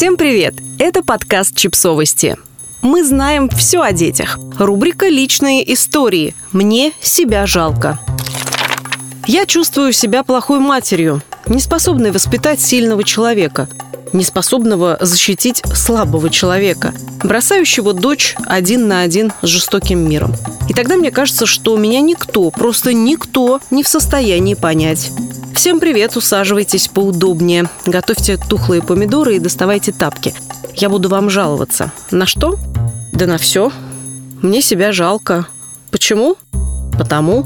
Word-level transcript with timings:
Всем 0.00 0.16
привет! 0.16 0.54
Это 0.78 1.02
подкаст 1.02 1.54
«Чипсовости». 1.54 2.38
Мы 2.80 3.04
знаем 3.04 3.50
все 3.50 3.82
о 3.82 3.92
детях. 3.92 4.38
Рубрика 4.58 5.08
«Личные 5.08 5.74
истории». 5.74 6.34
Мне 6.52 6.94
себя 7.02 7.46
жалко. 7.46 8.00
Я 9.26 9.44
чувствую 9.44 9.92
себя 9.92 10.22
плохой 10.22 10.58
матерью, 10.58 11.20
неспособной 11.46 12.12
воспитать 12.12 12.62
сильного 12.62 13.04
человека, 13.04 13.68
неспособного 14.14 14.96
защитить 15.02 15.62
слабого 15.74 16.30
человека, 16.30 16.94
бросающего 17.22 17.92
дочь 17.92 18.36
один 18.46 18.88
на 18.88 19.02
один 19.02 19.34
с 19.42 19.46
жестоким 19.46 20.08
миром. 20.08 20.32
И 20.70 20.72
тогда 20.72 20.96
мне 20.96 21.10
кажется, 21.10 21.44
что 21.44 21.76
меня 21.76 22.00
никто, 22.00 22.50
просто 22.50 22.94
никто 22.94 23.60
не 23.70 23.82
в 23.82 23.88
состоянии 23.88 24.54
понять. 24.54 25.10
Всем 25.60 25.78
привет, 25.78 26.16
усаживайтесь 26.16 26.88
поудобнее. 26.88 27.68
Готовьте 27.84 28.38
тухлые 28.38 28.80
помидоры 28.80 29.36
и 29.36 29.38
доставайте 29.38 29.92
тапки. 29.92 30.32
Я 30.74 30.88
буду 30.88 31.10
вам 31.10 31.28
жаловаться. 31.28 31.92
На 32.10 32.24
что? 32.24 32.58
Да 33.12 33.26
на 33.26 33.36
все. 33.36 33.70
Мне 34.40 34.62
себя 34.62 34.90
жалко. 34.90 35.46
Почему? 35.90 36.36
Потому. 36.96 37.44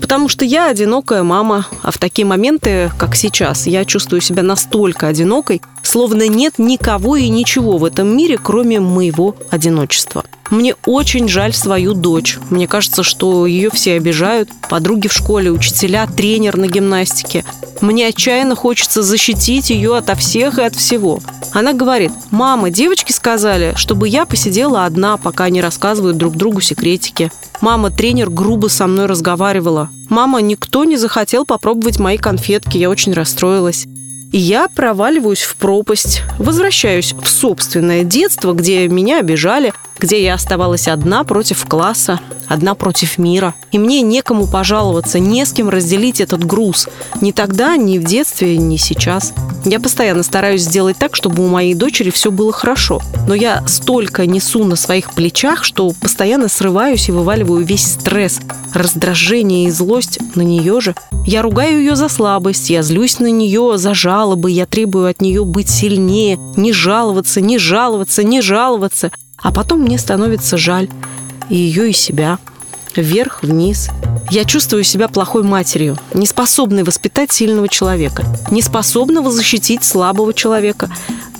Потому 0.00 0.30
что 0.30 0.46
я 0.46 0.70
одинокая 0.70 1.22
мама, 1.24 1.66
а 1.82 1.90
в 1.90 1.98
такие 1.98 2.24
моменты, 2.24 2.90
как 2.98 3.14
сейчас, 3.14 3.66
я 3.66 3.84
чувствую 3.84 4.22
себя 4.22 4.42
настолько 4.42 5.08
одинокой, 5.08 5.60
словно 5.82 6.28
нет 6.28 6.54
никого 6.58 7.16
и 7.16 7.28
ничего 7.28 7.76
в 7.76 7.84
этом 7.84 8.16
мире, 8.16 8.38
кроме 8.42 8.80
моего 8.80 9.36
одиночества. 9.50 10.24
Мне 10.52 10.74
очень 10.84 11.28
жаль 11.28 11.54
свою 11.54 11.94
дочь. 11.94 12.38
Мне 12.50 12.68
кажется, 12.68 13.02
что 13.02 13.46
ее 13.46 13.70
все 13.70 13.94
обижают. 13.94 14.50
Подруги 14.68 15.08
в 15.08 15.12
школе, 15.14 15.50
учителя, 15.50 16.06
тренер 16.06 16.58
на 16.58 16.66
гимнастике. 16.66 17.46
Мне 17.80 18.08
отчаянно 18.08 18.54
хочется 18.54 19.02
защитить 19.02 19.70
ее 19.70 19.96
ото 19.96 20.14
всех 20.14 20.58
и 20.58 20.62
от 20.62 20.76
всего. 20.76 21.20
Она 21.54 21.72
говорит, 21.72 22.12
мама, 22.30 22.68
девочки 22.68 23.12
сказали, 23.12 23.72
чтобы 23.76 24.08
я 24.08 24.26
посидела 24.26 24.84
одна, 24.84 25.16
пока 25.16 25.44
они 25.44 25.62
рассказывают 25.62 26.18
друг 26.18 26.36
другу 26.36 26.60
секретики. 26.60 27.32
Мама, 27.62 27.90
тренер 27.90 28.28
грубо 28.28 28.68
со 28.68 28.86
мной 28.86 29.06
разговаривала. 29.06 29.88
Мама, 30.10 30.42
никто 30.42 30.84
не 30.84 30.98
захотел 30.98 31.46
попробовать 31.46 31.98
мои 31.98 32.18
конфетки, 32.18 32.76
я 32.76 32.90
очень 32.90 33.14
расстроилась. 33.14 33.86
И 34.32 34.38
я 34.38 34.68
проваливаюсь 34.68 35.42
в 35.42 35.56
пропасть, 35.56 36.22
возвращаюсь 36.38 37.14
в 37.22 37.28
собственное 37.28 38.02
детство, 38.02 38.54
где 38.54 38.88
меня 38.88 39.20
обижали, 39.20 39.74
где 39.98 40.24
я 40.24 40.34
оставалась 40.34 40.88
одна 40.88 41.22
против 41.22 41.64
класса, 41.66 42.18
одна 42.48 42.74
против 42.74 43.18
мира. 43.18 43.54
И 43.70 43.78
мне 43.78 44.00
некому 44.00 44.46
пожаловаться, 44.46 45.18
не 45.18 45.44
с 45.44 45.52
кем 45.52 45.68
разделить 45.68 46.20
этот 46.20 46.44
груз. 46.44 46.88
Ни 47.20 47.30
тогда, 47.30 47.76
ни 47.76 47.98
в 47.98 48.04
детстве, 48.04 48.56
ни 48.56 48.78
сейчас. 48.78 49.32
Я 49.64 49.78
постоянно 49.78 50.22
стараюсь 50.22 50.62
сделать 50.62 50.96
так, 50.96 51.14
чтобы 51.14 51.44
у 51.44 51.48
моей 51.48 51.74
дочери 51.74 52.10
все 52.10 52.30
было 52.30 52.52
хорошо. 52.52 53.00
Но 53.28 53.34
я 53.34 53.62
столько 53.68 54.26
несу 54.26 54.64
на 54.64 54.74
своих 54.74 55.12
плечах, 55.12 55.62
что 55.62 55.92
постоянно 56.00 56.48
срываюсь 56.48 57.08
и 57.08 57.12
вываливаю 57.12 57.64
весь 57.64 57.92
стресс, 57.92 58.40
раздражение 58.74 59.66
и 59.66 59.70
злость 59.70 60.18
на 60.34 60.42
нее 60.42 60.80
же. 60.80 60.96
Я 61.24 61.42
ругаю 61.42 61.78
ее 61.78 61.94
за 61.94 62.08
слабость, 62.08 62.70
я 62.70 62.82
злюсь 62.82 63.20
на 63.20 63.30
нее 63.30 63.74
за 63.76 63.94
жалобы, 64.22 64.52
я 64.52 64.66
требую 64.66 65.08
от 65.08 65.20
нее 65.20 65.44
быть 65.44 65.68
сильнее, 65.68 66.38
не 66.56 66.72
жаловаться, 66.72 67.40
не 67.40 67.58
жаловаться, 67.58 68.22
не 68.22 68.40
жаловаться. 68.40 69.10
А 69.36 69.52
потом 69.52 69.80
мне 69.80 69.98
становится 69.98 70.56
жаль 70.56 70.88
и 71.50 71.56
ее, 71.56 71.90
и 71.90 71.92
себя. 71.92 72.38
Вверх, 72.94 73.42
вниз. 73.42 73.88
Я 74.30 74.44
чувствую 74.44 74.84
себя 74.84 75.08
плохой 75.08 75.42
матерью, 75.42 75.96
не 76.14 76.26
способной 76.26 76.84
воспитать 76.84 77.32
сильного 77.32 77.68
человека, 77.68 78.22
не 78.50 78.62
способного 78.62 79.30
защитить 79.32 79.82
слабого 79.82 80.32
человека, 80.32 80.88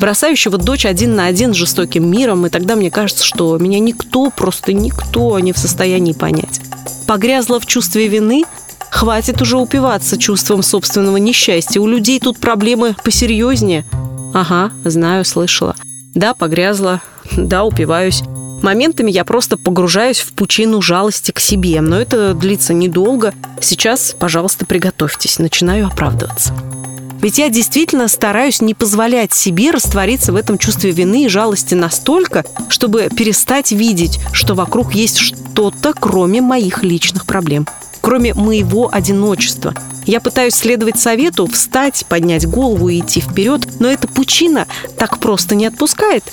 бросающего 0.00 0.58
дочь 0.58 0.84
один 0.84 1.14
на 1.14 1.26
один 1.26 1.54
с 1.54 1.56
жестоким 1.56 2.10
миром, 2.10 2.46
и 2.46 2.50
тогда 2.50 2.74
мне 2.74 2.90
кажется, 2.90 3.24
что 3.24 3.56
меня 3.58 3.78
никто, 3.78 4.30
просто 4.30 4.72
никто 4.72 5.38
не 5.38 5.52
в 5.52 5.58
состоянии 5.58 6.14
понять. 6.14 6.60
Погрязла 7.06 7.60
в 7.60 7.66
чувстве 7.66 8.08
вины– 8.08 8.44
Хватит 9.02 9.42
уже 9.42 9.56
упиваться 9.56 10.16
чувством 10.16 10.62
собственного 10.62 11.16
несчастья. 11.16 11.80
У 11.80 11.88
людей 11.88 12.20
тут 12.20 12.38
проблемы 12.38 12.94
посерьезнее. 13.02 13.84
Ага, 14.32 14.70
знаю, 14.84 15.24
слышала. 15.24 15.74
Да, 16.14 16.34
погрязла. 16.34 17.00
Да, 17.36 17.64
упиваюсь. 17.64 18.22
Моментами 18.62 19.10
я 19.10 19.24
просто 19.24 19.56
погружаюсь 19.56 20.20
в 20.20 20.32
пучину 20.34 20.80
жалости 20.80 21.32
к 21.32 21.40
себе, 21.40 21.80
но 21.80 22.00
это 22.00 22.32
длится 22.32 22.74
недолго. 22.74 23.34
Сейчас, 23.60 24.14
пожалуйста, 24.16 24.66
приготовьтесь, 24.66 25.40
начинаю 25.40 25.88
оправдываться. 25.88 26.54
Ведь 27.20 27.38
я 27.38 27.48
действительно 27.48 28.06
стараюсь 28.06 28.60
не 28.60 28.72
позволять 28.72 29.32
себе 29.32 29.72
раствориться 29.72 30.32
в 30.32 30.36
этом 30.36 30.58
чувстве 30.58 30.92
вины 30.92 31.24
и 31.24 31.28
жалости 31.28 31.74
настолько, 31.74 32.44
чтобы 32.68 33.08
перестать 33.16 33.72
видеть, 33.72 34.20
что 34.32 34.54
вокруг 34.54 34.94
есть 34.94 35.18
что-то, 35.18 35.92
кроме 35.92 36.40
моих 36.40 36.84
личных 36.84 37.26
проблем 37.26 37.66
кроме 38.02 38.34
моего 38.34 38.90
одиночества. 38.92 39.74
Я 40.04 40.20
пытаюсь 40.20 40.54
следовать 40.54 40.98
совету, 40.98 41.46
встать, 41.46 42.04
поднять 42.08 42.46
голову 42.46 42.88
и 42.88 42.98
идти 42.98 43.20
вперед, 43.20 43.66
но 43.80 43.88
эта 43.88 44.08
пучина 44.08 44.66
так 44.98 45.18
просто 45.18 45.54
не 45.54 45.64
отпускает. 45.66 46.24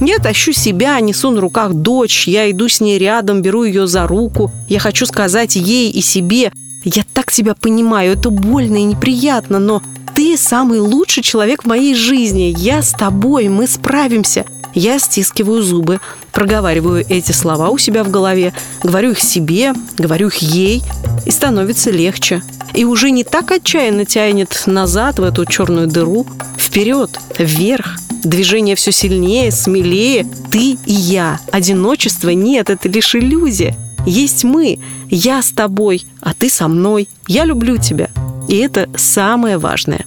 Я 0.00 0.18
тащу 0.18 0.52
себя, 0.52 1.00
несу 1.00 1.30
на 1.30 1.40
руках 1.40 1.72
дочь, 1.72 2.28
я 2.28 2.50
иду 2.50 2.68
с 2.68 2.80
ней 2.80 2.98
рядом, 2.98 3.42
беру 3.42 3.64
ее 3.64 3.86
за 3.86 4.06
руку. 4.06 4.52
Я 4.68 4.78
хочу 4.78 5.06
сказать 5.06 5.56
ей 5.56 5.90
и 5.90 6.00
себе, 6.00 6.52
я 6.84 7.02
так 7.14 7.32
тебя 7.32 7.54
понимаю, 7.54 8.12
это 8.12 8.28
больно 8.28 8.76
и 8.76 8.82
неприятно, 8.82 9.58
но 9.58 9.82
ты 10.14 10.36
самый 10.36 10.80
лучший 10.80 11.22
человек 11.22 11.64
в 11.64 11.66
моей 11.66 11.94
жизни. 11.94 12.54
Я 12.56 12.82
с 12.82 12.90
тобой, 12.92 13.48
мы 13.48 13.66
справимся. 13.66 14.44
Я 14.74 14.98
стискиваю 14.98 15.62
зубы, 15.62 16.00
проговариваю 16.32 17.04
эти 17.08 17.32
слова 17.32 17.70
у 17.70 17.78
себя 17.78 18.02
в 18.02 18.10
голове, 18.10 18.52
говорю 18.82 19.12
их 19.12 19.20
себе, 19.20 19.72
говорю 19.96 20.28
их 20.28 20.38
ей, 20.38 20.82
и 21.24 21.30
становится 21.30 21.90
легче. 21.90 22.42
И 22.74 22.84
уже 22.84 23.10
не 23.10 23.22
так 23.22 23.52
отчаянно 23.52 24.04
тянет 24.04 24.64
назад 24.66 25.20
в 25.20 25.22
эту 25.22 25.46
черную 25.46 25.86
дыру, 25.86 26.26
вперед, 26.58 27.18
вверх. 27.38 27.96
Движение 28.24 28.74
все 28.74 28.90
сильнее, 28.90 29.52
смелее. 29.52 30.26
Ты 30.50 30.78
и 30.86 30.92
я. 30.92 31.38
Одиночества 31.52 32.30
нет, 32.30 32.70
это 32.70 32.88
лишь 32.88 33.14
иллюзия. 33.14 33.76
Есть 34.06 34.44
мы. 34.44 34.80
Я 35.08 35.42
с 35.42 35.50
тобой, 35.50 36.04
а 36.20 36.34
ты 36.34 36.50
со 36.50 36.66
мной. 36.66 37.08
Я 37.28 37.44
люблю 37.44 37.76
тебя. 37.76 38.08
И 38.48 38.56
это 38.56 38.88
самое 38.96 39.58
важное. 39.58 40.04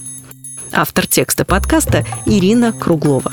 Автор 0.72 1.06
текста 1.06 1.44
подкаста 1.44 2.04
Ирина 2.26 2.72
Круглова. 2.72 3.32